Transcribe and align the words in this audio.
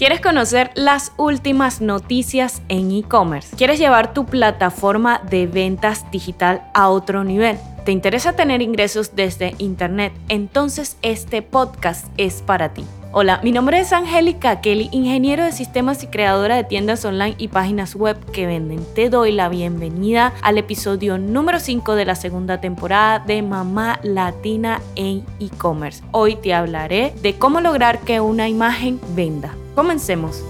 ¿Quieres 0.00 0.22
conocer 0.22 0.70
las 0.76 1.12
últimas 1.18 1.82
noticias 1.82 2.62
en 2.70 2.90
e-commerce? 2.90 3.54
¿Quieres 3.54 3.78
llevar 3.78 4.14
tu 4.14 4.24
plataforma 4.24 5.20
de 5.28 5.46
ventas 5.46 6.10
digital 6.10 6.62
a 6.72 6.88
otro 6.88 7.22
nivel? 7.22 7.58
¿Te 7.84 7.92
interesa 7.92 8.32
tener 8.32 8.62
ingresos 8.62 9.14
desde 9.14 9.54
Internet? 9.58 10.14
Entonces 10.30 10.96
este 11.02 11.42
podcast 11.42 12.06
es 12.16 12.40
para 12.40 12.72
ti. 12.72 12.86
Hola, 13.12 13.40
mi 13.42 13.52
nombre 13.52 13.78
es 13.78 13.92
Angélica 13.92 14.62
Kelly, 14.62 14.88
ingeniero 14.90 15.44
de 15.44 15.52
sistemas 15.52 16.02
y 16.02 16.06
creadora 16.06 16.56
de 16.56 16.64
tiendas 16.64 17.04
online 17.04 17.34
y 17.36 17.48
páginas 17.48 17.94
web 17.94 18.16
que 18.32 18.46
venden. 18.46 18.82
Te 18.94 19.10
doy 19.10 19.32
la 19.32 19.50
bienvenida 19.50 20.32
al 20.40 20.56
episodio 20.56 21.18
número 21.18 21.60
5 21.60 21.94
de 21.94 22.06
la 22.06 22.14
segunda 22.14 22.58
temporada 22.58 23.18
de 23.18 23.42
Mamá 23.42 24.00
Latina 24.02 24.80
en 24.96 25.26
e-commerce. 25.40 26.02
Hoy 26.12 26.36
te 26.36 26.54
hablaré 26.54 27.12
de 27.20 27.34
cómo 27.34 27.60
lograr 27.60 27.98
que 27.98 28.20
una 28.20 28.48
imagen 28.48 28.98
venda. 29.14 29.54
Comencemos. 29.80 30.44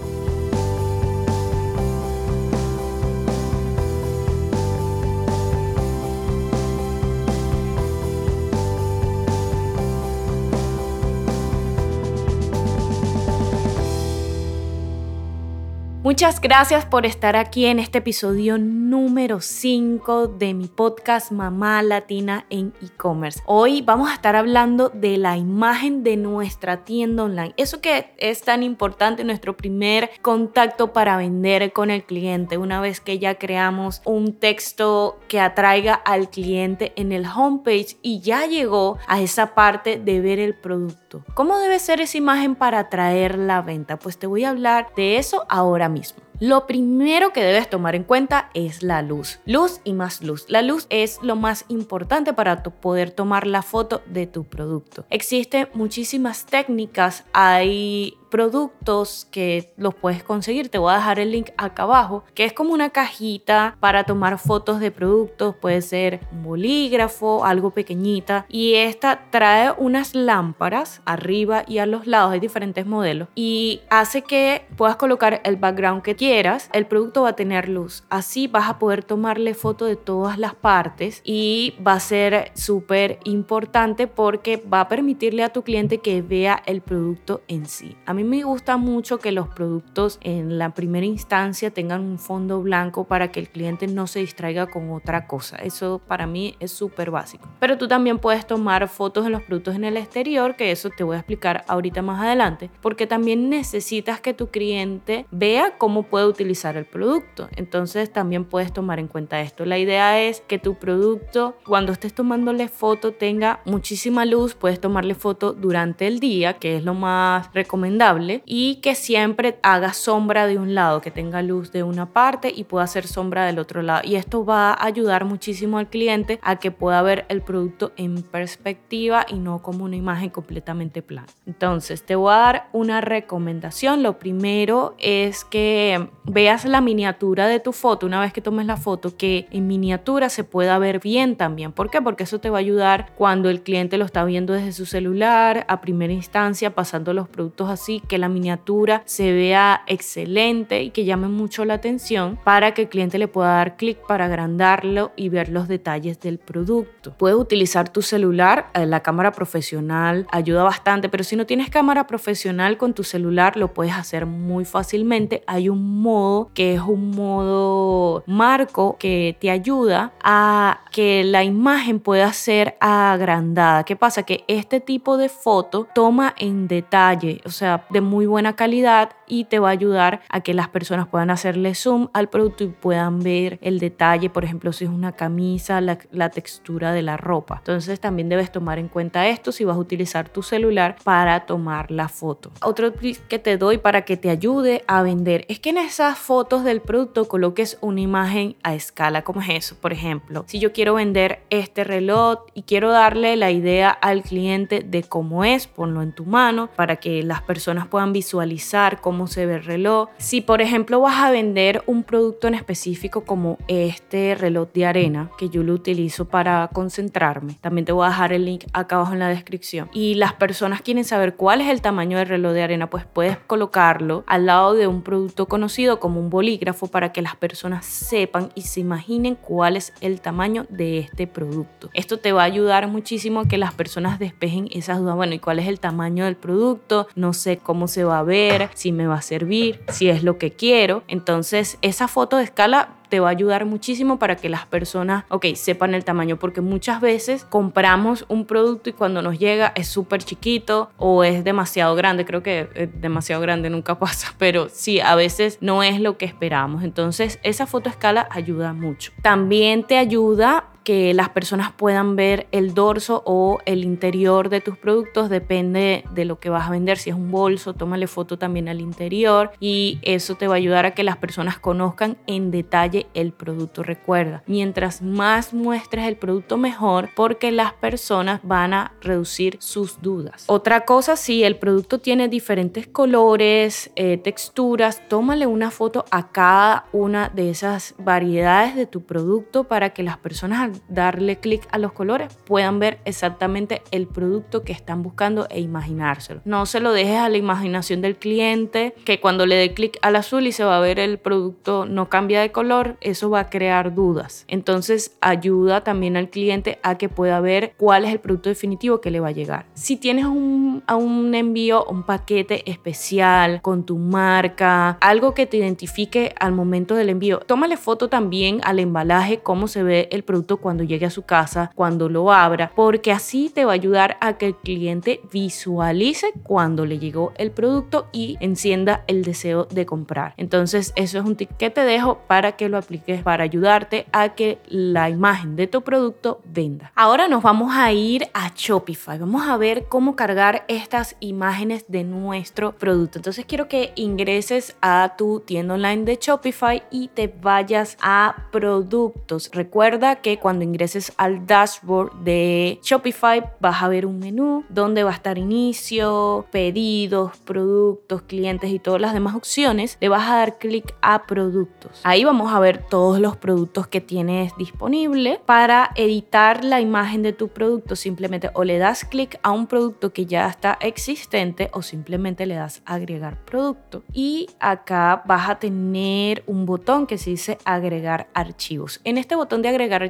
Muchas 16.21 16.43
gracias 16.43 16.85
por 16.85 17.07
estar 17.07 17.35
aquí 17.35 17.65
en 17.65 17.79
este 17.79 17.97
episodio 17.97 18.59
número 18.59 19.41
5 19.41 20.29
de 20.29 20.53
mi 20.53 20.67
podcast 20.67 21.33
Mamá 21.33 21.83
Latina 21.83 22.45
en 22.51 22.75
e-commerce. 22.83 23.41
Hoy 23.47 23.81
vamos 23.81 24.11
a 24.11 24.15
estar 24.17 24.37
hablando 24.37 24.91
de 24.91 25.17
la 25.17 25.39
imagen 25.39 26.03
de 26.03 26.19
nuestra 26.19 26.85
tienda 26.85 27.23
online. 27.25 27.55
Eso 27.57 27.81
que 27.81 28.13
es 28.19 28.43
tan 28.43 28.63
importante, 28.63 29.25
nuestro 29.25 29.57
primer 29.57 30.11
contacto 30.21 30.93
para 30.93 31.17
vender 31.17 31.73
con 31.73 31.91
el 31.91 32.05
cliente. 32.05 32.59
Una 32.59 32.83
vez 32.83 33.01
que 33.01 33.19
ya 33.19 33.37
creamos 33.37 34.03
un 34.05 34.35
texto 34.35 35.19
que 35.27 35.41
atraiga 35.41 35.95
al 35.95 36.29
cliente 36.29 36.93
en 36.97 37.13
el 37.13 37.25
homepage 37.25 37.97
y 38.03 38.21
ya 38.21 38.45
llegó 38.45 38.99
a 39.07 39.23
esa 39.23 39.55
parte 39.55 39.99
de 39.99 40.21
ver 40.21 40.39
el 40.39 40.55
producto. 40.55 41.00
¿Cómo 41.35 41.59
debe 41.59 41.79
ser 41.79 42.01
esa 42.01 42.19
imagen 42.19 42.55
para 42.55 42.79
atraer 42.79 43.39
la 43.39 43.63
venta? 43.63 43.99
Pues 43.99 44.19
te 44.19 44.27
voy 44.27 44.45
a 44.45 44.51
hablar 44.51 44.93
de 44.97 45.19
eso 45.19 45.45
ahora 45.49 45.89
mismo. 45.89 46.23
Lo 46.41 46.67
primero 46.67 47.35
que 47.35 47.43
debes 47.43 47.69
tomar 47.69 47.95
en 47.95 48.03
cuenta 48.03 48.49
es 48.55 48.83
la 48.83 49.03
luz. 49.03 49.41
Luz 49.45 49.83
y 49.85 49.93
más 49.93 50.23
luz. 50.23 50.47
La 50.49 50.63
luz 50.63 50.87
es 50.89 51.19
lo 51.23 51.37
más 51.37 51.67
importante 51.69 52.33
para 52.33 52.63
poder 52.63 53.11
tomar 53.11 53.47
la 53.47 53.61
foto 53.61 54.01
de 54.07 54.27
tu 54.27 54.45
producto. 54.45 55.05
Existen 55.11 55.69
muchísimas 55.75 56.47
técnicas. 56.47 57.25
Hay 57.35 58.17
productos 58.31 59.27
que 59.31 59.73
los 59.77 59.95
puedes 59.95 60.23
conseguir. 60.23 60.69
Te 60.69 60.79
voy 60.79 60.93
a 60.93 60.97
dejar 60.97 61.19
el 61.19 61.33
link 61.33 61.51
acá 61.57 61.83
abajo, 61.83 62.25
que 62.35 62.45
es 62.45 62.53
como 62.53 62.73
una 62.73 62.91
cajita 62.91 63.77
para 63.81 64.05
tomar 64.05 64.39
fotos 64.39 64.81
de 64.81 64.91
productos. 64.91 65.55
Puede 65.57 65.83
ser 65.83 66.21
un 66.33 66.45
bolígrafo, 66.45 67.45
algo 67.45 67.71
pequeñita. 67.71 68.47
Y 68.49 68.75
esta 68.75 69.31
trae 69.31 69.73
unas 69.77 70.15
lámparas 70.15 71.03
arriba 71.05 71.65
y 71.67 71.79
a 71.79 71.87
los 71.87 72.07
lados. 72.07 72.33
Hay 72.33 72.41
diferentes 72.41 72.87
modelos. 72.87 73.29
Y 73.35 73.81
hace 73.91 74.23
que 74.23 74.67
puedas 74.77 74.97
colocar 74.97 75.41
el 75.45 75.57
background 75.57 76.03
que 76.03 76.17
quieras. 76.17 76.71
El 76.73 76.87
producto 76.87 77.23
va 77.23 77.31
a 77.31 77.37
tener 77.37 77.69
luz. 77.69 78.05
Así 78.09 78.47
vas 78.47 78.69
a 78.69 78.79
poder 78.79 79.05
tomarle 79.05 79.55
foto 79.55 79.85
de 79.85 79.97
todas 79.97 80.39
las 80.39 80.55
partes 80.55 81.21
y 81.25 81.75
va 81.87 81.95
a 81.95 82.01
ser 82.01 82.53
súper 82.55 83.19
importante 83.25 84.07
porque 84.07 84.57
va 84.57 84.83
a 84.83 84.89
permitirle 84.89 85.43
a 85.43 85.53
tu 85.53 85.63
cliente 85.63 85.99
que 85.99 86.23
vea 86.23 86.63
el 86.67 86.81
producto 86.81 87.43
en 87.49 87.67
sí. 87.67 87.97
A 88.07 88.15
mí 88.15 88.20
mí 88.21 88.25
me 88.25 88.45
gusta 88.45 88.77
mucho 88.77 89.19
que 89.19 89.33
los 89.33 89.49
productos 89.49 90.19
en 90.23 90.59
la 90.59 90.75
primera 90.75 91.07
instancia 91.07 91.71
tengan 91.71 92.03
un 92.03 92.19
fondo 92.19 92.61
blanco 92.61 93.05
para 93.05 93.33
que 93.33 93.41
el 93.41 93.49
cliente 93.49 93.87
no 93.87 94.07
se 94.07 94.21
distraiga 94.21 94.67
con 94.67 94.91
otra 94.91 95.27
cosa. 95.27 95.57
Eso 95.57 96.01
para 96.07 96.27
mí 96.27 96.55
es 96.61 96.71
súper 96.71 97.11
básico. 97.11 97.49
Pero 97.59 97.79
tú 97.79 97.89
también 97.89 98.19
puedes 98.19 98.47
tomar 98.47 98.89
fotos 98.89 99.25
de 99.25 99.31
los 99.31 99.43
productos 99.43 99.75
en 99.75 99.85
el 99.85 99.97
exterior, 99.97 100.57
que 100.57 100.71
eso 100.71 100.91
te 100.91 101.05
voy 101.05 101.17
a 101.17 101.21
explicar 101.21 101.65
ahorita 101.67 102.03
más 102.03 102.21
adelante, 102.21 102.71
porque 102.83 103.07
también 103.07 103.49
necesitas 103.49 104.21
que 104.21 104.35
tu 104.35 104.49
cliente 104.49 105.27
vea 105.31 105.79
cómo 105.79 106.03
puede 106.03 106.27
utilizar 106.27 106.77
el 106.77 106.85
producto. 106.85 107.49
Entonces 107.57 108.13
también 108.13 108.45
puedes 108.45 108.73
tomar 108.73 108.99
en 108.99 109.09
cuenta 109.09 109.41
esto. 109.41 109.65
La 109.65 109.79
idea 109.79 110.21
es 110.21 110.43
que 110.43 110.59
tu 110.59 110.75
producto, 110.75 111.57
cuando 111.65 111.93
estés 111.93 112.15
tomándole 112.15 112.69
foto, 112.69 113.13
tenga 113.13 113.61
muchísima 113.65 114.25
luz. 114.27 114.55
Puedes 114.55 114.81
tomarle 114.81 115.15
foto 115.15 115.53
durante 115.53 116.07
el 116.07 116.21
día, 116.21 116.55
que 116.55 116.77
es 116.77 116.85
lo 116.85 116.95
más 116.95 117.51
recomendable 117.55 118.10
y 118.45 118.77
que 118.77 118.95
siempre 118.95 119.59
haga 119.63 119.93
sombra 119.93 120.47
de 120.47 120.59
un 120.59 120.75
lado, 120.75 121.01
que 121.01 121.11
tenga 121.11 121.43
luz 121.43 121.71
de 121.71 121.83
una 121.83 122.07
parte 122.07 122.53
y 122.55 122.65
pueda 122.65 122.85
hacer 122.85 123.07
sombra 123.07 123.47
del 123.47 123.59
otro 123.59 123.83
lado. 123.83 124.01
Y 124.05 124.17
esto 124.17 124.45
va 124.45 124.73
a 124.73 124.85
ayudar 124.85 125.25
muchísimo 125.25 125.79
al 125.79 125.89
cliente 125.89 126.41
a 126.43 126.57
que 126.57 126.73
pueda 126.73 127.03
ver 127.03 127.25
el 127.29 127.43
producto 127.43 127.93
en 127.97 128.23
perspectiva 128.23 129.27
y 129.29 129.35
no 129.35 129.63
como 129.63 129.85
una 129.85 129.97
imagen 129.97 130.31
completamente 130.31 131.03
plana. 131.03 131.29
Entonces, 131.47 132.03
te 132.03 132.17
voy 132.17 132.33
a 132.33 132.39
dar 132.39 132.69
una 132.73 133.01
recomendación. 133.01 134.03
Lo 134.03 134.19
primero 134.19 134.95
es 134.99 135.45
que 135.45 136.09
veas 136.25 136.65
la 136.65 136.81
miniatura 136.81 137.47
de 137.47 137.61
tu 137.61 137.73
foto, 137.73 138.07
una 138.07 138.21
vez 138.21 138.33
que 138.33 138.41
tomes 138.41 138.67
la 138.67 138.77
foto, 138.77 139.17
que 139.17 139.47
en 139.53 139.69
miniatura 139.69 140.31
se 140.31 140.43
pueda 140.43 140.79
ver 140.79 140.99
bien 140.99 141.37
también. 141.37 141.73
¿Por 141.73 141.91
qué? 141.91 142.03
Porque 142.03 142.25
eso 142.25 142.41
te 142.41 142.51
va 142.51 142.59
a 142.59 142.61
ayudar 142.61 143.13
cuando 143.17 143.51
el 143.51 143.63
cliente 143.63 143.99
lo 143.99 144.05
está 144.05 144.25
viendo 144.25 144.53
desde 144.53 144.73
su 144.73 144.87
celular, 144.87 145.65
a 145.69 145.81
primera 145.81 146.13
instancia, 146.13 146.75
pasando 146.75 147.13
los 147.15 147.29
productos 147.29 147.71
así 147.71 148.00
que 148.03 148.19
la 148.19 148.29
miniatura 148.29 149.03
se 149.05 149.33
vea 149.33 149.83
excelente 149.87 150.83
y 150.83 150.91
que 150.91 151.05
llame 151.05 151.29
mucho 151.29 151.65
la 151.65 151.75
atención 151.75 152.39
para 152.45 152.75
que 152.75 152.83
el 152.83 152.89
cliente 152.89 153.19
le 153.19 153.29
pueda 153.29 153.55
dar 153.57 153.77
clic 153.77 153.99
para 154.07 154.27
agrandarlo 154.27 155.13
y 155.17 155.29
ver 155.29 155.49
los 155.49 155.69
detalles 155.69 156.21
del 156.21 156.39
producto. 156.39 157.15
Puedes 157.17 157.39
utilizar 157.39 157.89
tu 157.89 158.03
celular, 158.03 158.71
eh, 158.75 158.87
la 158.87 159.01
cámara 159.01 159.33
profesional 159.33 160.27
ayuda 160.31 160.63
bastante, 160.63 161.09
pero 161.09 161.25
si 161.25 161.37
no 161.37 161.47
tienes 161.47 161.71
cámara 161.71 162.07
profesional 162.07 162.77
con 162.77 162.95
tu 162.95 163.05
celular 163.05 163.57
lo 163.57 163.73
puedes 163.73 163.95
hacer 163.95 164.27
muy 164.27 164.65
fácilmente. 164.65 165.43
Hay 165.47 165.69
un 165.69 166.01
modo 166.03 166.51
que 166.55 166.75
es 166.75 166.81
un 166.81 167.11
modo 167.11 168.25
marco 168.27 168.97
que 168.99 169.37
te 169.41 169.51
ayuda 169.51 170.13
a 170.23 170.81
que 170.91 171.25
la 171.25 171.45
imagen 171.45 172.01
pueda 172.01 172.33
ser 172.33 172.77
agrandada. 172.81 173.85
¿Qué 173.85 173.97
pasa? 173.97 174.25
Que 174.25 174.45
este 174.49 174.81
tipo 174.81 175.17
de 175.17 175.29
foto 175.29 175.87
toma 175.95 176.35
en 176.39 176.69
detalle, 176.69 177.41
o 177.45 177.51
sea, 177.51 177.87
de 177.91 178.01
muy 178.01 178.27
buena 178.27 178.57
calidad 178.57 179.11
y 179.27 179.45
te 179.45 179.59
va 179.59 179.69
a 179.69 179.73
ayudar 179.73 180.21
a 180.29 180.41
que 180.41 180.55
las 180.55 180.69
personas 180.69 181.09
puedan 181.09 181.31
hacerle 181.31 181.75
zoom 181.75 182.09
al 182.13 182.29
producto 182.29 182.65
y 182.65 182.69
puedan 182.69 183.21
ver 183.21 183.59
el 183.63 183.79
detalle, 183.79 184.31
por 184.31 184.45
ejemplo, 184.45 184.73
si 184.73 184.85
es 184.85 184.91
una 184.91 185.13
camisa, 185.13 185.81
la, 185.81 185.99
la 186.11 186.31
textura 186.31 186.93
de 186.93 187.03
la 187.03 187.17
ropa. 187.17 187.57
Entonces 187.59 188.01
también 188.01 188.29
debes 188.29 188.51
tomar 188.51 188.79
en 188.79 188.89
cuenta 188.89 189.29
esto 189.29 189.53
si 189.53 189.65
vas 189.65 189.77
a 189.77 189.81
utilizar 189.81 190.29
tu 190.29 190.43
celular 190.43 190.97
para 191.05 191.47
tomar 191.47 191.91
la 191.91 192.09
foto. 192.09 192.51
Otro 192.63 192.93
tip 192.93 193.17
que 193.29 193.39
te 193.39 193.57
doy 193.57 193.79
para 193.79 194.03
que 194.03 194.17
te 194.17 194.31
ayude 194.31 194.85
a 194.87 195.03
vender 195.03 195.45
es 195.49 195.61
que 195.61 195.71
en 195.71 195.79
esas 195.79 196.19
fotos 196.19 196.65
del 196.65 196.81
producto 196.81 197.29
coloques 197.29 197.79
una 197.81 198.01
imagen 198.01 198.57
a 198.63 198.75
escala. 198.75 199.23
¿Cómo 199.23 199.41
es 199.41 199.49
eso? 199.51 199.77
Por 199.81 199.93
ejemplo, 199.93 200.45
si 200.47 200.59
yo 200.59 200.73
quiero 200.73 200.95
vender 200.95 201.41
este 201.51 201.85
reloj 201.85 202.41
y 202.55 202.63
quiero 202.63 202.91
darle 202.91 203.37
la 203.37 203.51
idea 203.51 203.91
al 203.91 204.23
cliente 204.23 204.81
de 204.81 205.03
cómo 205.03 205.45
es, 205.45 205.67
ponlo 205.67 206.03
en 206.03 206.13
tu 206.13 206.25
mano 206.25 206.69
para 206.77 206.97
que 206.97 207.23
las 207.23 207.43
personas 207.43 207.80
puedan 207.87 208.13
visualizar 208.13 209.01
cómo 209.01 209.27
se 209.27 209.47
ve 209.47 209.57
el 209.57 209.65
reloj. 209.65 210.09
Si 210.19 210.41
por 210.41 210.61
ejemplo 210.61 211.01
vas 211.01 211.23
a 211.23 211.31
vender 211.31 211.83
un 211.87 212.03
producto 212.03 212.49
en 212.49 212.55
específico 212.55 213.25
como 213.25 213.59
este 213.69 214.35
reloj 214.35 214.69
de 214.73 214.87
arena, 214.87 215.31
que 215.39 215.49
yo 215.49 215.63
lo 215.63 215.73
utilizo 215.75 216.27
para 216.27 216.69
concentrarme, 216.73 217.59
también 217.61 217.85
te 217.85 217.93
voy 217.93 218.07
a 218.07 218.11
dejar 218.11 218.33
el 218.33 218.45
link 218.45 218.65
acá 218.73 218.97
abajo 218.97 219.13
en 219.13 219.19
la 219.19 219.29
descripción. 219.29 219.89
Y 219.93 220.15
las 220.15 220.33
personas 220.33 220.83
quieren 220.83 221.05
saber 221.05 221.35
cuál 221.37 221.61
es 221.61 221.69
el 221.69 221.81
tamaño 221.81 222.19
del 222.19 222.29
reloj 222.29 222.53
de 222.53 222.63
arena, 222.63 222.89
pues 222.89 223.05
puedes 223.05 223.39
colocarlo 223.39 224.25
al 224.27 224.47
lado 224.47 224.75
de 224.75 224.87
un 224.87 225.03
producto 225.03 225.47
conocido 225.47 226.01
como 226.01 226.21
un 226.21 226.31
bolígrafo 226.31 226.87
para 226.89 227.13
que 227.13 227.23
las 227.23 227.37
personas 227.37 227.87
sepan 227.87 228.51
y 228.55 228.63
se 228.63 228.81
imaginen 228.81 229.35
cuál 229.35 229.77
es 229.77 229.93
el 230.01 230.21
tamaño 230.21 230.67
de 230.69 230.99
este 230.99 231.27
producto. 231.27 231.91
Esto 231.95 232.19
te 232.19 232.33
va 232.33 232.43
a 232.43 232.47
ayudar 232.47 232.89
muchísimo 232.89 233.41
a 233.41 233.49
que 233.49 233.59
las 233.59 233.75
personas 233.75 234.19
despejen 234.19 234.69
esas 234.73 234.99
dudas. 234.99 235.17
Bueno, 235.17 235.35
¿y 235.35 235.39
cuál 235.39 235.59
es 235.59 235.69
el 235.69 235.81
tamaño 235.81 236.25
del 236.25 236.37
producto? 236.37 237.07
No 237.15 237.33
sé 237.33 237.59
cómo 237.63 237.89
se 237.89 238.05
va 238.05 238.19
a 238.19 238.23
ver, 238.23 238.69
si 238.75 238.93
me 238.93 239.07
va 239.07 239.17
a 239.17 239.23
servir, 239.23 239.81
si 239.89 240.09
es 240.09 240.23
lo 240.23 240.39
que 240.39 240.51
quiero. 240.51 241.03
Entonces, 241.09 241.79
esa 241.83 242.09
foto 242.09 242.37
de 242.37 242.45
escala 242.45 242.91
te 243.11 243.21
va 243.21 243.29
a 243.29 243.33
ayudar 243.33 243.67
muchísimo 243.67 244.19
para 244.19 244.37
que 244.37 244.49
las 244.49 244.67
personas, 244.67 245.25
ok, 245.29 245.47
sepan 245.55 245.95
el 245.95 246.05
tamaño, 246.05 246.39
porque 246.39 246.61
muchas 246.61 247.01
veces 247.01 247.45
compramos 247.45 248.25
un 248.29 248.47
producto 248.47 248.89
y 248.89 248.93
cuando 248.93 249.21
nos 249.21 249.39
llega 249.39 249.73
es 249.75 249.89
súper 249.89 250.23
chiquito 250.23 250.91
o 250.97 251.25
es 251.25 251.45
demasiado 251.45 251.95
grande, 251.97 252.25
creo 252.25 252.43
que 252.43 252.89
demasiado 252.95 253.43
grande 253.43 253.69
nunca 253.69 253.99
pasa, 253.99 254.35
pero 254.39 254.69
sí, 254.71 255.01
a 255.01 255.15
veces 255.17 255.59
no 255.61 255.83
es 255.83 256.01
lo 256.01 256.17
que 256.17 256.25
esperamos. 256.25 256.85
Entonces, 256.85 257.39
esa 257.43 257.67
foto 257.67 257.91
escala 257.91 258.29
ayuda 258.31 258.73
mucho. 258.73 259.13
También 259.23 259.85
te 259.85 259.99
ayuda 259.99 260.67
que 260.91 261.15
las 261.15 261.29
personas 261.29 261.71
puedan 261.71 262.17
ver 262.17 262.49
el 262.51 262.75
dorso 262.75 263.23
o 263.25 263.61
el 263.65 263.85
interior 263.85 264.49
de 264.49 264.61
tus 264.61 264.77
productos, 264.77 265.31
depende 265.31 266.03
de 266.13 266.25
lo 266.25 266.41
que 266.41 266.51
vas 266.51 266.67
a 266.67 266.73
vender. 266.73 266.99
Si 266.99 267.11
es 267.11 267.15
un 267.15 267.31
bolso, 267.31 267.75
tómale 267.75 268.09
foto 268.09 268.39
también 268.39 268.69
al 268.69 268.81
interior 268.81 269.53
y 269.61 270.01
eso 270.03 270.35
te 270.35 270.49
va 270.49 270.55
a 270.55 270.57
ayudar 270.57 270.87
a 270.87 270.91
que 270.91 271.05
las 271.05 271.17
personas 271.17 271.61
conozcan 271.61 272.17
en 272.27 272.51
detalle 272.51 273.07
el 273.15 273.31
producto. 273.31 273.85
Recuerda, 273.85 274.43
mientras 274.49 275.01
más 275.01 275.55
muestres 275.55 276.09
el 276.09 276.17
producto, 276.17 276.57
mejor 276.57 277.11
porque 277.15 277.53
las 277.53 277.73
personas 277.73 278.41
van 278.43 278.75
a 278.75 278.93
reducir 279.01 279.59
sus 279.61 280.03
dudas. 280.03 280.43
Otra 280.49 280.85
cosa, 280.87 281.15
si 281.15 281.45
el 281.45 281.55
producto 281.55 282.01
tiene 282.01 282.27
diferentes 282.27 282.89
colores, 282.89 283.93
eh, 283.95 284.17
texturas, 284.17 285.07
tómale 285.09 285.47
una 285.47 285.71
foto 285.71 286.05
a 286.11 286.33
cada 286.33 286.87
una 286.93 287.29
de 287.29 287.51
esas 287.51 287.95
variedades 287.97 288.75
de 288.75 288.87
tu 288.87 289.03
producto 289.03 289.63
para 289.63 289.91
que 289.91 290.03
las 290.03 290.19
personas 290.19 290.80
darle 290.89 291.37
clic 291.39 291.67
a 291.71 291.79
los 291.79 291.93
colores 291.93 292.37
puedan 292.45 292.79
ver 292.79 292.99
exactamente 293.05 293.83
el 293.91 294.07
producto 294.07 294.63
que 294.63 294.73
están 294.73 295.03
buscando 295.03 295.47
e 295.51 295.61
imaginárselo. 295.61 296.41
No 296.45 296.67
se 296.67 296.81
lo 296.81 296.93
dejes 296.93 297.19
a 297.19 297.29
la 297.29 297.37
imaginación 297.37 298.01
del 298.01 298.17
cliente 298.17 298.95
que 299.05 299.21
cuando 299.21 299.47
le 299.47 299.57
dé 299.57 299.75
clic 299.75 299.99
al 300.03 300.17
azul 300.17 300.47
y 300.47 300.53
se 300.53 300.65
va 300.65 300.77
a 300.77 300.81
ver 300.81 300.99
el 300.99 301.19
producto 301.19 301.87
no 301.87 302.09
cambia 302.09 302.41
de 302.41 302.53
color, 302.53 302.97
eso 303.01 303.31
va 303.31 303.41
a 303.41 303.51
crear 303.51 303.95
dudas. 303.95 304.45
Entonces 304.49 305.17
ayuda 305.21 305.85
también 305.85 306.17
al 306.17 306.31
cliente 306.31 306.79
a 306.83 306.99
que 306.99 307.09
pueda 307.09 307.41
ver 307.41 307.75
cuál 307.77 308.05
es 308.05 308.13
el 308.13 308.21
producto 308.21 308.49
definitivo 308.49 309.01
que 309.01 309.11
le 309.11 309.21
va 309.21 309.29
a 309.29 309.33
llegar. 309.33 309.67
Si 309.75 309.97
tienes 309.97 310.25
un, 310.27 310.83
a 310.87 310.97
un 310.97 311.35
envío, 311.35 311.85
un 311.85 312.03
paquete 312.05 312.71
especial 312.71 313.61
con 313.63 313.85
tu 313.85 313.99
marca, 313.99 314.99
algo 315.01 315.35
que 315.35 315.47
te 315.47 315.57
identifique 315.57 316.35
al 316.39 316.53
momento 316.53 316.95
del 316.95 317.09
envío, 317.09 317.41
tómale 317.41 317.77
foto 317.77 318.09
también 318.09 318.61
al 318.65 318.79
embalaje, 318.79 319.41
cómo 319.41 319.69
se 319.69 319.83
ve 319.83 320.09
el 320.11 320.25
producto 320.25 320.59
cuando 320.61 320.85
llegue 320.85 321.07
a 321.07 321.11
su 321.11 321.23
casa, 321.23 321.71
cuando 321.75 322.09
lo 322.09 322.33
abra, 322.33 322.73
porque 322.75 323.13
así 323.13 323.51
te 323.51 323.65
va 323.65 323.73
a 323.73 323.75
ayudar 323.75 324.17
a 324.21 324.39
que 324.39 324.47
el 324.47 324.57
cliente 324.57 325.21
visualice 325.33 326.33
cuando 326.43 326.87
le 326.87 326.99
llegó 326.99 327.33
el 327.37 327.51
producto 327.51 328.09
y 328.13 328.37
encienda 328.41 329.05
el 329.07 329.23
deseo 329.23 329.65
de 329.65 329.87
comprar. 329.87 330.35
Entonces, 330.37 330.93
eso 330.97 331.19
es 331.19 331.25
un 331.25 331.37
tip 331.37 331.51
que 331.57 331.71
te 331.71 331.83
dejo 331.83 332.19
para 332.27 332.53
que 332.53 332.69
lo 332.69 332.79
apliques 332.79 333.23
para 333.23 333.45
ayudarte 333.45 334.07
a 334.13 334.31
que 334.35 334.59
la 334.67 335.09
imagen 335.09 335.57
de 335.57 335.67
tu 335.67 335.83
producto 335.83 336.41
venda. 336.45 336.93
Ahora 336.95 337.29
nos 337.29 337.43
vamos 337.43 337.75
a 337.75 337.93
ir 337.93 338.29
a 338.35 338.53
Shopify. 338.55 339.19
Vamos 339.19 339.49
a 339.49 339.57
ver 339.57 339.87
cómo 339.89 340.17
cargar 340.17 340.65
estas 340.69 341.17
imágenes 341.21 341.85
de 341.89 342.05
nuestro 342.05 342.73
producto. 342.73 343.19
Entonces, 343.19 343.45
quiero 343.47 343.69
que 343.69 343.93
ingreses 343.97 344.77
a 344.83 345.15
tu 345.17 345.41
tienda 345.41 345.75
online 345.75 346.05
de 346.05 346.19
Shopify 346.21 346.83
y 346.91 347.09
te 347.09 347.29
vayas 347.29 347.97
a 348.03 348.49
productos. 348.51 349.51
Recuerda 349.53 350.17
que 350.17 350.39
cuando 350.39 350.50
ingreses 350.59 351.13
al 351.17 351.47
dashboard 351.47 352.13
de 352.25 352.79
Shopify 352.83 353.43
vas 353.61 353.83
a 353.83 353.89
ver 353.89 354.07
un 354.07 354.19
menú 354.19 354.65
donde 354.69 355.05
va 355.05 355.11
a 355.11 355.15
estar 355.15 355.39
inicio, 355.39 356.47
pedidos, 356.51 357.37
productos, 357.39 358.23
clientes 358.23 358.71
y 358.71 358.79
todas 358.79 359.01
las 359.01 359.13
demás 359.13 359.35
opciones. 359.35 359.97
Le 360.01 360.09
vas 360.09 360.29
a 360.29 360.37
dar 360.37 360.59
clic 360.59 360.95
a 361.03 361.27
productos. 361.27 362.01
Ahí 362.05 362.25
vamos 362.25 362.53
a 362.53 362.61
ver 362.61 362.85
todos 362.89 363.21
los 363.21 363.37
productos 363.37 363.87
que 363.87 364.01
tienes 364.01 364.57
disponible. 364.57 365.41
Para 365.47 365.91
editar 365.95 366.65
la 366.65 366.81
imagen 366.81 367.23
de 367.23 367.33
tu 367.33 367.49
producto 367.49 367.97
simplemente 367.97 368.51
o 368.55 368.65
le 368.65 368.79
das 368.79 369.05
clic 369.05 369.39
a 369.43 369.51
un 369.51 369.67
producto 369.67 370.13
que 370.13 370.27
ya 370.27 370.49
está 370.49 370.79
existente 370.81 371.71
o 371.73 371.83
simplemente 371.83 372.47
le 372.47 372.55
das 372.55 372.83
agregar 372.85 373.45
producto. 373.45 374.03
Y 374.13 374.49
acá 374.61 375.23
vas 375.27 375.49
a 375.49 375.59
tener 375.59 376.43
un 376.47 376.67
botón 376.67 377.07
que 377.07 377.19
se 377.19 377.31
dice 377.31 377.59
agregar 377.65 378.29
archivos. 378.35 379.01
En 379.05 379.19
este 379.19 379.35
botón 379.37 379.63
de 379.63 379.69
agregar 379.69 380.03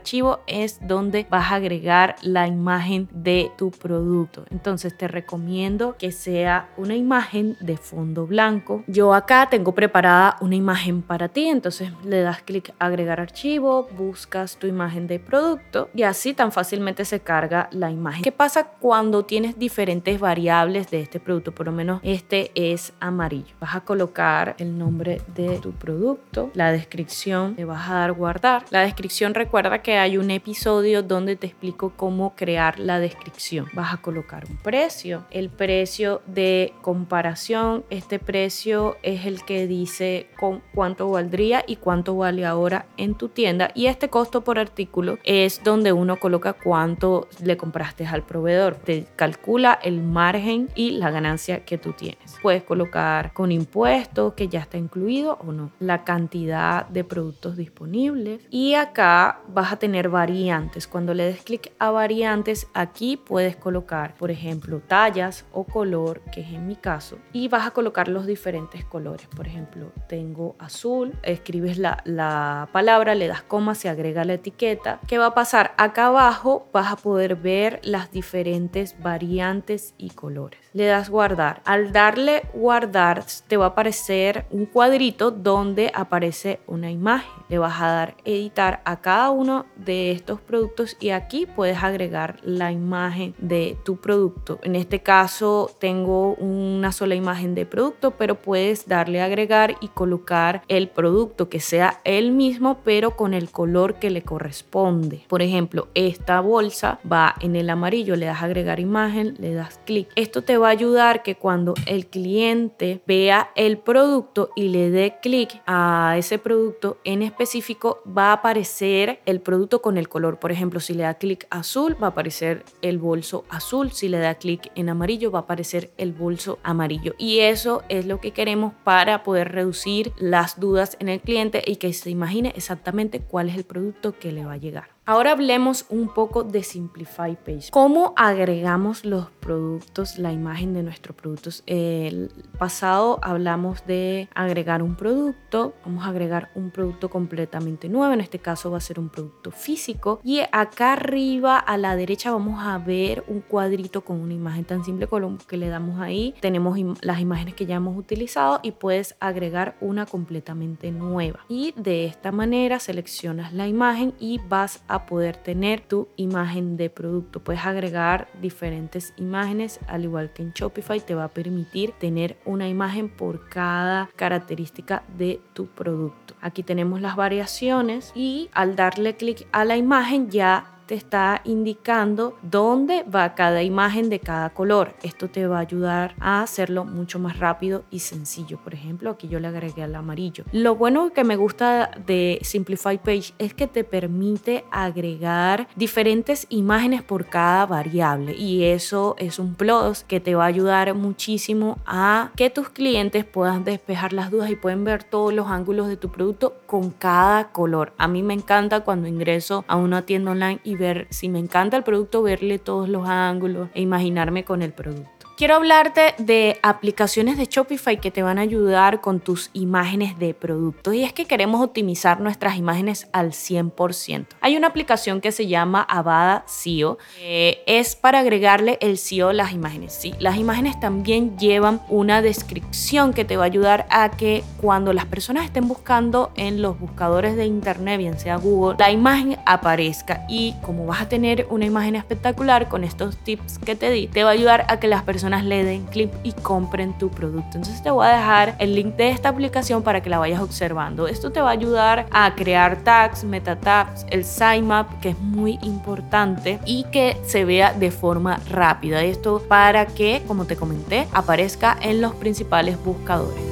es 0.46 0.78
donde 0.86 1.26
vas 1.28 1.52
a 1.52 1.56
agregar 1.56 2.16
la 2.22 2.46
imagen 2.46 3.08
de 3.12 3.50
tu 3.56 3.70
producto. 3.70 4.44
Entonces 4.50 4.96
te 4.96 5.08
recomiendo 5.08 5.96
que 5.98 6.12
sea 6.12 6.68
una 6.76 6.94
imagen 6.94 7.56
de 7.60 7.76
fondo 7.76 8.26
blanco. 8.26 8.84
Yo 8.86 9.14
acá 9.14 9.48
tengo 9.50 9.74
preparada 9.74 10.36
una 10.40 10.54
imagen 10.54 11.02
para 11.02 11.28
ti, 11.28 11.46
entonces 11.46 11.90
le 12.04 12.20
das 12.20 12.42
clic 12.42 12.72
agregar 12.78 13.20
archivo, 13.20 13.88
buscas 13.96 14.56
tu 14.56 14.66
imagen 14.66 15.06
de 15.06 15.18
producto 15.18 15.88
y 15.94 16.02
así 16.02 16.34
tan 16.34 16.52
fácilmente 16.52 17.04
se 17.04 17.20
carga 17.20 17.68
la 17.72 17.90
imagen. 17.90 18.22
¿Qué 18.22 18.32
pasa 18.32 18.64
cuando 18.64 19.24
tienes 19.24 19.58
diferentes 19.58 20.18
variables 20.20 20.90
de 20.90 21.00
este 21.00 21.20
producto? 21.20 21.52
Por 21.52 21.66
lo 21.66 21.72
menos 21.72 22.00
este 22.02 22.50
es 22.54 22.92
amarillo. 23.00 23.54
Vas 23.60 23.74
a 23.74 23.80
colocar 23.80 24.54
el 24.58 24.78
nombre 24.78 25.20
de 25.34 25.58
tu 25.58 25.72
producto, 25.72 26.50
la 26.54 26.72
descripción, 26.72 27.54
le 27.56 27.64
vas 27.64 27.88
a 27.88 27.94
dar 27.94 28.12
guardar. 28.12 28.64
La 28.70 28.80
descripción 28.80 29.34
recuerda 29.34 29.82
que 29.82 29.98
hay 29.98 30.18
un 30.18 30.19
episodio 30.28 31.04
donde 31.04 31.36
te 31.36 31.46
explico 31.46 31.92
cómo 31.96 32.34
crear 32.34 32.80
la 32.80 32.98
descripción. 32.98 33.66
Vas 33.74 33.94
a 33.94 33.98
colocar 33.98 34.44
un 34.50 34.56
precio, 34.56 35.24
el 35.30 35.50
precio 35.50 36.20
de 36.26 36.74
comparación, 36.82 37.84
este 37.90 38.18
precio 38.18 38.96
es 39.02 39.24
el 39.24 39.44
que 39.44 39.68
dice 39.68 40.26
con 40.38 40.62
cuánto 40.74 41.08
valdría 41.08 41.62
y 41.64 41.76
cuánto 41.76 42.16
vale 42.16 42.44
ahora 42.44 42.86
en 42.96 43.14
tu 43.14 43.28
tienda 43.28 43.70
y 43.74 43.86
este 43.86 44.08
costo 44.08 44.42
por 44.42 44.58
artículo 44.58 45.18
es 45.24 45.62
donde 45.62 45.92
uno 45.92 46.18
coloca 46.18 46.54
cuánto 46.54 47.28
le 47.42 47.56
compraste 47.56 48.06
al 48.06 48.24
proveedor. 48.24 48.74
Te 48.74 49.06
calcula 49.16 49.78
el 49.82 50.02
margen 50.02 50.68
y 50.74 50.92
la 50.92 51.10
ganancia 51.10 51.64
que 51.64 51.78
tú 51.78 51.92
tienes. 51.92 52.36
Puedes 52.42 52.62
colocar 52.62 53.32
con 53.32 53.52
impuestos 53.52 54.34
que 54.34 54.48
ya 54.48 54.60
está 54.60 54.78
incluido 54.78 55.38
o 55.46 55.52
no, 55.52 55.70
la 55.78 56.04
cantidad 56.04 56.86
de 56.88 57.04
productos 57.04 57.56
disponibles 57.56 58.40
y 58.50 58.74
acá 58.74 59.40
vas 59.48 59.72
a 59.72 59.76
tener 59.76 60.08
variantes. 60.10 60.86
Cuando 60.86 61.14
le 61.14 61.24
des 61.24 61.42
clic 61.42 61.72
a 61.78 61.90
variantes, 61.90 62.66
aquí 62.74 63.16
puedes 63.16 63.56
colocar, 63.56 64.14
por 64.14 64.30
ejemplo, 64.30 64.80
tallas 64.86 65.46
o 65.52 65.64
color, 65.64 66.20
que 66.32 66.42
es 66.42 66.52
en 66.52 66.66
mi 66.66 66.76
caso, 66.76 67.18
y 67.32 67.48
vas 67.48 67.66
a 67.66 67.70
colocar 67.70 68.08
los 68.08 68.26
diferentes 68.26 68.84
colores. 68.84 69.26
Por 69.34 69.46
ejemplo, 69.46 69.92
tengo 70.08 70.56
azul, 70.58 71.14
escribes 71.22 71.78
la, 71.78 72.02
la 72.04 72.68
palabra, 72.72 73.14
le 73.14 73.28
das 73.28 73.42
coma, 73.42 73.74
se 73.74 73.88
agrega 73.88 74.24
la 74.24 74.34
etiqueta. 74.34 75.00
¿Qué 75.06 75.18
va 75.18 75.26
a 75.26 75.34
pasar? 75.34 75.74
Acá 75.78 76.08
abajo 76.08 76.68
vas 76.72 76.92
a 76.92 76.96
poder 76.96 77.36
ver 77.36 77.80
las 77.82 78.10
diferentes 78.10 79.00
variantes 79.00 79.94
y 79.96 80.10
colores. 80.10 80.60
Le 80.72 80.86
das 80.86 81.10
guardar. 81.10 81.62
Al 81.64 81.92
darle 81.92 82.42
guardar, 82.52 83.24
te 83.48 83.56
va 83.56 83.66
a 83.66 83.68
aparecer 83.68 84.46
un 84.50 84.66
cuadrito 84.66 85.30
donde 85.30 85.90
aparece 85.94 86.60
una 86.66 86.90
imagen. 86.90 87.30
Le 87.48 87.58
vas 87.58 87.80
a 87.80 87.88
dar 87.88 88.16
editar 88.24 88.82
a 88.84 89.00
cada 89.00 89.30
uno 89.30 89.66
de 89.76 89.99
estos 90.08 90.40
productos 90.40 90.96
y 91.00 91.10
aquí 91.10 91.46
puedes 91.46 91.82
agregar 91.82 92.38
la 92.42 92.72
imagen 92.72 93.34
de 93.38 93.76
tu 93.84 93.96
producto. 93.96 94.58
En 94.62 94.74
este 94.74 95.00
caso 95.00 95.70
tengo 95.78 96.34
una 96.34 96.92
sola 96.92 97.14
imagen 97.14 97.54
de 97.54 97.66
producto, 97.66 98.12
pero 98.12 98.36
puedes 98.36 98.88
darle 98.88 99.20
agregar 99.20 99.76
y 99.80 99.88
colocar 99.88 100.62
el 100.68 100.88
producto 100.88 101.48
que 101.48 101.60
sea 101.60 102.00
el 102.04 102.32
mismo, 102.32 102.78
pero 102.84 103.16
con 103.16 103.34
el 103.34 103.50
color 103.50 103.94
que 103.94 104.10
le 104.10 104.22
corresponde. 104.22 105.24
Por 105.28 105.42
ejemplo, 105.42 105.88
esta 105.94 106.40
bolsa 106.40 107.00
va 107.10 107.34
en 107.40 107.56
el 107.56 107.70
amarillo, 107.70 108.16
le 108.16 108.26
das 108.26 108.42
agregar 108.42 108.80
imagen, 108.80 109.34
le 109.38 109.54
das 109.54 109.80
clic. 109.84 110.08
Esto 110.16 110.42
te 110.42 110.56
va 110.56 110.68
a 110.68 110.72
ayudar 110.72 111.22
que 111.22 111.34
cuando 111.34 111.74
el 111.86 112.06
cliente 112.06 113.02
vea 113.06 113.50
el 113.56 113.78
producto 113.78 114.50
y 114.54 114.68
le 114.68 114.90
dé 114.90 115.16
clic 115.20 115.60
a 115.66 116.14
ese 116.16 116.38
producto 116.38 116.98
en 117.04 117.22
específico, 117.22 118.02
va 118.06 118.30
a 118.30 118.34
aparecer 118.34 119.20
el 119.26 119.40
producto 119.40 119.82
con 119.82 119.89
el 119.96 120.08
color. 120.08 120.38
Por 120.38 120.52
ejemplo, 120.52 120.80
si 120.80 120.94
le 120.94 121.02
da 121.04 121.14
clic 121.14 121.46
azul, 121.50 121.96
va 122.02 122.08
a 122.08 122.10
aparecer 122.10 122.64
el 122.82 122.98
bolso 122.98 123.44
azul. 123.48 123.92
Si 123.92 124.08
le 124.08 124.18
da 124.18 124.34
clic 124.34 124.70
en 124.74 124.88
amarillo, 124.88 125.30
va 125.30 125.40
a 125.40 125.42
aparecer 125.42 125.90
el 125.98 126.12
bolso 126.12 126.58
amarillo. 126.62 127.14
Y 127.18 127.40
eso 127.40 127.82
es 127.88 128.06
lo 128.06 128.20
que 128.20 128.32
queremos 128.32 128.74
para 128.84 129.22
poder 129.22 129.52
reducir 129.52 130.12
las 130.18 130.60
dudas 130.60 130.96
en 131.00 131.08
el 131.08 131.20
cliente 131.20 131.62
y 131.66 131.76
que 131.76 131.92
se 131.92 132.10
imagine 132.10 132.52
exactamente 132.56 133.20
cuál 133.20 133.48
es 133.48 133.56
el 133.56 133.64
producto 133.64 134.18
que 134.18 134.32
le 134.32 134.44
va 134.44 134.54
a 134.54 134.58
llegar. 134.58 134.99
Ahora 135.10 135.32
hablemos 135.32 135.86
un 135.88 136.06
poco 136.06 136.44
de 136.44 136.62
Simplify 136.62 137.34
Page. 137.34 137.70
¿Cómo 137.72 138.14
agregamos 138.16 139.04
los 139.04 139.28
productos, 139.40 140.18
la 140.18 140.32
imagen 140.32 140.72
de 140.72 140.84
nuestros 140.84 141.16
productos? 141.16 141.64
El 141.66 142.30
pasado 142.60 143.18
hablamos 143.20 143.84
de 143.86 144.28
agregar 144.36 144.84
un 144.84 144.94
producto. 144.94 145.74
Vamos 145.84 146.06
a 146.06 146.10
agregar 146.10 146.50
un 146.54 146.70
producto 146.70 147.10
completamente 147.10 147.88
nuevo. 147.88 148.14
En 148.14 148.20
este 148.20 148.38
caso 148.38 148.70
va 148.70 148.78
a 148.78 148.80
ser 148.80 149.00
un 149.00 149.08
producto 149.08 149.50
físico. 149.50 150.20
Y 150.22 150.42
acá 150.52 150.92
arriba 150.92 151.58
a 151.58 151.76
la 151.76 151.96
derecha 151.96 152.30
vamos 152.30 152.64
a 152.64 152.78
ver 152.78 153.24
un 153.26 153.40
cuadrito 153.40 154.02
con 154.02 154.20
una 154.20 154.34
imagen 154.34 154.64
tan 154.64 154.84
simple 154.84 155.08
como 155.08 155.38
que 155.38 155.56
le 155.56 155.70
damos 155.70 155.98
ahí. 156.00 156.36
Tenemos 156.40 156.78
las 157.02 157.18
imágenes 157.18 157.54
que 157.54 157.66
ya 157.66 157.74
hemos 157.74 157.98
utilizado 157.98 158.60
y 158.62 158.70
puedes 158.70 159.16
agregar 159.18 159.76
una 159.80 160.06
completamente 160.06 160.92
nueva. 160.92 161.40
Y 161.48 161.74
de 161.76 162.04
esta 162.04 162.30
manera 162.30 162.78
seleccionas 162.78 163.52
la 163.52 163.66
imagen 163.66 164.14
y 164.20 164.38
vas 164.48 164.84
a 164.86 164.99
poder 165.06 165.36
tener 165.36 165.80
tu 165.80 166.08
imagen 166.16 166.76
de 166.76 166.90
producto. 166.90 167.40
Puedes 167.40 167.64
agregar 167.64 168.28
diferentes 168.40 169.12
imágenes, 169.16 169.80
al 169.86 170.04
igual 170.04 170.32
que 170.32 170.42
en 170.42 170.52
Shopify 170.52 171.00
te 171.00 171.14
va 171.14 171.24
a 171.24 171.28
permitir 171.28 171.92
tener 171.92 172.38
una 172.44 172.68
imagen 172.68 173.08
por 173.08 173.48
cada 173.48 174.08
característica 174.16 175.02
de 175.16 175.40
tu 175.52 175.66
producto. 175.66 176.34
Aquí 176.40 176.62
tenemos 176.62 177.00
las 177.00 177.16
variaciones 177.16 178.12
y 178.14 178.48
al 178.52 178.76
darle 178.76 179.16
clic 179.16 179.46
a 179.52 179.64
la 179.64 179.76
imagen 179.76 180.30
ya 180.30 180.79
te 180.90 180.96
está 180.96 181.40
indicando 181.44 182.36
dónde 182.42 183.04
va 183.04 183.36
cada 183.36 183.62
imagen 183.62 184.10
de 184.10 184.18
cada 184.18 184.50
color. 184.50 184.96
Esto 185.04 185.30
te 185.30 185.46
va 185.46 185.58
a 185.58 185.60
ayudar 185.60 186.16
a 186.18 186.42
hacerlo 186.42 186.84
mucho 186.84 187.20
más 187.20 187.38
rápido 187.38 187.84
y 187.92 188.00
sencillo. 188.00 188.58
Por 188.58 188.74
ejemplo, 188.74 189.10
aquí 189.10 189.28
yo 189.28 189.38
le 189.38 189.46
agregué 189.46 189.84
al 189.84 189.94
amarillo. 189.94 190.42
Lo 190.50 190.74
bueno 190.74 191.12
que 191.12 191.22
me 191.22 191.36
gusta 191.36 191.92
de 192.06 192.40
Simplify 192.42 192.98
Page 192.98 193.34
es 193.38 193.54
que 193.54 193.68
te 193.68 193.84
permite 193.84 194.64
agregar 194.72 195.68
diferentes 195.76 196.48
imágenes 196.50 197.04
por 197.04 197.26
cada 197.26 197.66
variable 197.66 198.34
y 198.34 198.64
eso 198.64 199.14
es 199.16 199.38
un 199.38 199.54
plus 199.54 200.02
que 200.02 200.18
te 200.18 200.34
va 200.34 200.42
a 200.42 200.48
ayudar 200.48 200.92
muchísimo 200.94 201.78
a 201.86 202.32
que 202.34 202.50
tus 202.50 202.68
clientes 202.68 203.24
puedan 203.24 203.62
despejar 203.62 204.12
las 204.12 204.32
dudas 204.32 204.50
y 204.50 204.56
pueden 204.56 204.82
ver 204.82 205.04
todos 205.04 205.32
los 205.32 205.46
ángulos 205.46 205.86
de 205.86 205.96
tu 205.96 206.10
producto 206.10 206.56
con 206.66 206.90
cada 206.90 207.52
color. 207.52 207.92
A 207.96 208.08
mí 208.08 208.24
me 208.24 208.34
encanta 208.34 208.80
cuando 208.80 209.06
ingreso 209.06 209.64
a 209.68 209.76
una 209.76 210.02
tienda 210.02 210.32
online 210.32 210.58
y 210.64 210.79
ver 210.80 211.06
si 211.10 211.28
me 211.28 211.38
encanta 211.38 211.76
el 211.76 211.84
producto, 211.84 212.22
verle 212.22 212.58
todos 212.58 212.88
los 212.88 213.06
ángulos 213.08 213.68
e 213.74 213.82
imaginarme 213.82 214.44
con 214.44 214.62
el 214.62 214.72
producto. 214.72 215.19
Quiero 215.40 215.54
hablarte 215.54 216.14
de 216.18 216.58
aplicaciones 216.62 217.38
de 217.38 217.46
Shopify 217.46 217.98
que 217.98 218.10
te 218.10 218.22
van 218.22 218.38
a 218.38 218.42
ayudar 218.42 219.00
con 219.00 219.20
tus 219.20 219.48
imágenes 219.54 220.18
de 220.18 220.34
productos 220.34 220.92
y 220.92 221.02
es 221.02 221.14
que 221.14 221.24
queremos 221.24 221.62
optimizar 221.62 222.20
nuestras 222.20 222.58
imágenes 222.58 223.08
al 223.14 223.30
100%. 223.30 224.26
Hay 224.42 224.58
una 224.58 224.66
aplicación 224.66 225.22
que 225.22 225.32
se 225.32 225.46
llama 225.46 225.80
Avada 225.80 226.44
SEO, 226.46 226.98
que 227.16 227.62
es 227.64 227.96
para 227.96 228.18
agregarle 228.18 228.76
el 228.82 228.98
SEO 228.98 229.30
a 229.30 229.32
las 229.32 229.52
imágenes. 229.52 229.94
Sí, 229.94 230.12
las 230.18 230.36
imágenes 230.36 230.78
también 230.78 231.38
llevan 231.38 231.80
una 231.88 232.20
descripción 232.20 233.14
que 233.14 233.24
te 233.24 233.38
va 233.38 233.44
a 233.44 233.46
ayudar 233.46 233.86
a 233.88 234.10
que 234.10 234.44
cuando 234.60 234.92
las 234.92 235.06
personas 235.06 235.46
estén 235.46 235.66
buscando 235.66 236.32
en 236.36 236.60
los 236.60 236.78
buscadores 236.78 237.34
de 237.36 237.46
internet, 237.46 237.96
bien 237.96 238.18
sea 238.18 238.36
Google, 238.36 238.76
la 238.78 238.90
imagen 238.90 239.38
aparezca 239.46 240.26
y 240.28 240.54
como 240.60 240.84
vas 240.84 241.00
a 241.00 241.08
tener 241.08 241.46
una 241.48 241.64
imagen 241.64 241.96
espectacular 241.96 242.68
con 242.68 242.84
estos 242.84 243.16
tips 243.16 243.58
que 243.58 243.74
te 243.74 243.90
di, 243.90 244.06
te 244.06 244.22
va 244.22 244.28
a 244.28 244.32
ayudar 244.34 244.66
a 244.68 244.78
que 244.78 244.86
las 244.86 245.02
personas 245.02 245.29
le 245.38 245.64
den 245.64 245.84
clic 245.86 246.10
y 246.22 246.32
compren 246.32 246.96
tu 246.98 247.10
producto. 247.10 247.56
Entonces 247.56 247.82
te 247.82 247.90
voy 247.90 248.06
a 248.06 248.10
dejar 248.10 248.56
el 248.58 248.74
link 248.74 248.96
de 248.96 249.10
esta 249.10 249.28
aplicación 249.28 249.82
para 249.82 250.02
que 250.02 250.10
la 250.10 250.18
vayas 250.18 250.40
observando. 250.40 251.06
Esto 251.06 251.30
te 251.32 251.40
va 251.40 251.48
a 251.50 251.52
ayudar 251.52 252.06
a 252.10 252.34
crear 252.34 252.82
tags, 252.82 253.24
meta 253.24 253.56
tags, 253.56 254.04
el 254.10 254.24
sitemap 254.24 255.00
que 255.00 255.10
es 255.10 255.18
muy 255.18 255.58
importante 255.62 256.58
y 256.66 256.84
que 256.84 257.16
se 257.24 257.44
vea 257.44 257.72
de 257.72 257.90
forma 257.90 258.40
rápida. 258.48 259.02
Esto 259.02 259.42
para 259.48 259.86
que, 259.86 260.22
como 260.26 260.44
te 260.44 260.56
comenté, 260.56 261.06
aparezca 261.12 261.76
en 261.80 262.00
los 262.00 262.14
principales 262.14 262.82
buscadores. 262.84 263.49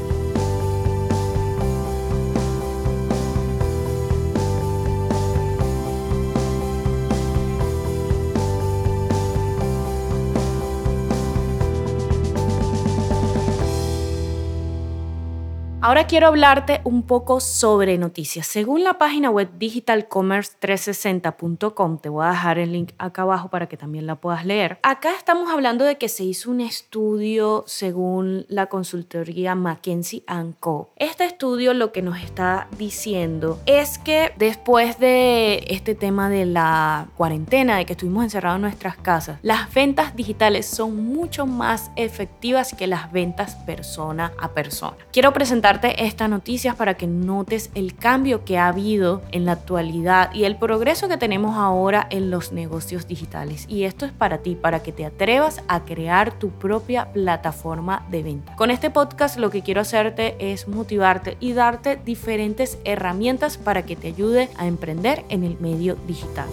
Ahora 15.89 16.07
quiero 16.07 16.27
hablarte 16.27 16.83
un 16.85 17.03
poco 17.03 17.41
sobre 17.41 17.97
noticias. 17.97 18.47
Según 18.47 18.85
la 18.85 18.99
página 18.99 19.31
web 19.31 19.49
digitalcommerce360.com, 19.59 21.97
te 21.97 22.11
voy 22.11 22.27
a 22.27 22.33
dejar 22.33 22.59
el 22.59 22.73
link 22.73 22.93
acá 22.99 23.23
abajo 23.23 23.49
para 23.49 23.69
que 23.69 23.79
también 23.79 24.07
la 24.07 24.17
puedas 24.17 24.45
leer. 24.45 24.79
Acá 24.83 25.13
estamos 25.17 25.51
hablando 25.51 25.87
de 25.87 25.97
que 25.97 26.11
se 26.11 26.25
hizo 26.25 26.51
un 26.51 26.61
estudio 26.61 27.65
según 27.67 28.45
la 28.49 28.67
consultoría 28.67 29.55
McKinsey 29.55 30.25
Co. 30.61 30.91
Este 30.97 31.25
estudio 31.25 31.73
lo 31.73 31.91
que 31.91 32.03
nos 32.03 32.21
está 32.21 32.69
diciendo 32.77 33.59
es 33.65 33.97
que 33.97 34.35
después 34.37 34.99
de 34.99 35.65
este 35.69 35.95
tema 35.95 36.29
de 36.29 36.45
la 36.45 37.07
cuarentena, 37.17 37.79
de 37.79 37.87
que 37.87 37.95
estuvimos 37.95 38.25
encerrados 38.25 38.57
en 38.57 38.63
nuestras 38.63 38.99
casas, 38.99 39.39
las 39.41 39.73
ventas 39.73 40.15
digitales 40.15 40.67
son 40.67 41.03
mucho 41.03 41.47
más 41.47 41.91
efectivas 41.97 42.75
que 42.75 42.87
las 42.87 43.11
ventas 43.11 43.55
persona 43.55 44.33
a 44.39 44.49
persona. 44.49 44.99
Quiero 45.13 45.33
presentar 45.33 45.78
estas 45.87 46.29
noticias 46.29 46.75
para 46.75 46.95
que 46.95 47.07
notes 47.07 47.71
el 47.75 47.95
cambio 47.95 48.45
que 48.45 48.59
ha 48.59 48.69
habido 48.69 49.23
en 49.33 49.45
la 49.45 49.53
actualidad 49.53 50.33
y 50.35 50.45
el 50.45 50.57
progreso 50.57 51.09
que 51.09 51.17
tenemos 51.17 51.57
ahora 51.57 52.07
en 52.11 52.31
los 52.31 52.53
negocios 52.53 53.07
digitales. 53.07 53.65
Y 53.69 53.85
esto 53.85 54.05
es 54.05 54.13
para 54.13 54.39
ti, 54.39 54.55
para 54.55 54.83
que 54.83 54.93
te 54.93 55.05
atrevas 55.05 55.63
a 55.69 55.85
crear 55.85 56.39
tu 56.39 56.51
propia 56.51 57.13
plataforma 57.13 58.05
de 58.11 58.23
venta. 58.23 58.57
Con 58.57 58.71
este 58.71 58.91
podcast 58.91 59.39
lo 59.39 59.51
que 59.51 59.63
quiero 59.63 59.81
hacerte 59.81 60.37
es 60.53 60.69
motivarte 60.69 61.37
y 61.41 61.53
darte 61.53 61.97
diferentes 61.97 62.79
herramientas 62.85 63.59
para 63.59 63.85
que 63.85 63.97
te 63.97 64.09
ayude 64.09 64.49
a 64.57 64.67
emprender 64.67 65.25
en 65.29 65.45
el 65.45 65.59
medio 65.61 65.97
digital. 66.07 66.49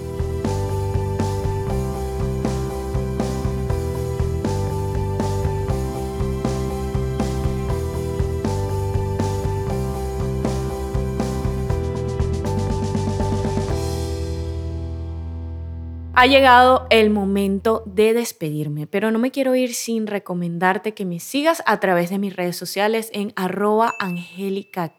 Ha 16.25 16.27
llegado 16.27 16.88
el 16.89 17.12
momento 17.12 17.84
de 17.86 18.15
despedirme, 18.15 18.88
pero 18.88 19.12
no 19.12 19.20
me 19.20 19.29
quiero 19.29 19.53
ir 19.53 19.75
sin 19.75 20.08
recomendarte 20.08 20.96
que 20.96 21.05
me 21.05 21.20
sigas 21.20 21.62
a 21.67 21.79
través 21.79 22.10
de 22.10 22.17
mis 22.17 22.36
redes 22.36 22.58
sociales 22.58 23.12
en 23.13 23.32
arroba 23.36 23.94
angélica 24.00 24.94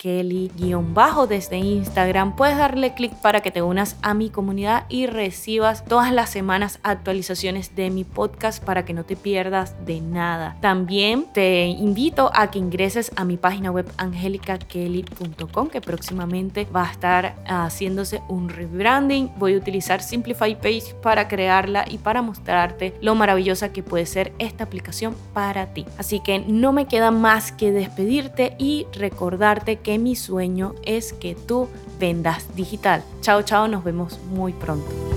bajo 0.95 1.27
desde 1.27 1.57
Instagram. 1.57 2.37
Puedes 2.37 2.57
darle 2.57 2.95
clic 2.95 3.13
para 3.23 3.41
que 3.41 3.51
te 3.51 3.61
unas 3.61 3.97
a 4.03 4.15
mi 4.15 4.31
comunidad 4.31 4.85
y 4.89 5.07
recibas 5.07 5.85
todas 5.85 6.13
las 6.13 6.31
semanas 6.31 6.79
actualizaciones 6.85 7.75
de 7.75 7.91
mi 7.91 8.05
podcast 8.05 8.63
para 8.63 8.85
que 8.85 8.93
no 8.93 9.03
te 9.03 9.17
pierdas 9.17 9.75
de 9.85 10.01
nada. 10.01 10.57
También 10.61 11.27
te 11.33 11.65
invito 11.67 12.31
a 12.35 12.53
que 12.53 12.61
ingreses 12.61 13.11
a 13.17 13.25
mi 13.25 13.37
página 13.37 13.73
web 13.73 13.91
angelicakelly.com 13.97 15.71
que 15.71 15.81
próximamente 15.81 16.67
va 16.67 16.89
a 16.89 16.93
estar 16.93 17.35
haciéndose 17.47 18.23
un 18.29 18.49
rebranding. 18.49 19.33
Voy 19.39 19.55
a 19.55 19.57
utilizar 19.57 20.01
Simplify 20.01 20.55
Page 20.55 20.95
crearla 21.29 21.85
y 21.89 21.99
para 21.99 22.23
mostrarte 22.23 22.95
lo 23.01 23.15
maravillosa 23.15 23.73
que 23.73 23.83
puede 23.83 24.07
ser 24.07 24.33
esta 24.39 24.65
aplicación 24.65 25.15
para 25.33 25.73
ti. 25.73 25.87
Así 25.99 26.21
que 26.21 26.39
no 26.39 26.73
me 26.73 26.87
queda 26.87 27.11
más 27.11 27.53
que 27.53 27.73
despedirte 27.73 28.55
y 28.59 28.87
recordarte 28.93 29.77
que 29.77 29.99
mi 29.99 30.17
sueño 30.17 30.75
es 30.85 31.13
que 31.13 31.35
tú 31.35 31.69
vendas 31.99 32.55
digital. 32.55 33.03
Chao, 33.21 33.43
chao, 33.43 33.69
nos 33.69 33.85
vemos 33.85 34.21
muy 34.31 34.53
pronto. 34.53 35.16